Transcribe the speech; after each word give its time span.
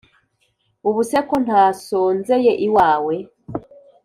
ubuse 0.87 1.17
ko 1.29 1.35
ntasonzeye 1.45 2.51
iwawe 2.65 3.15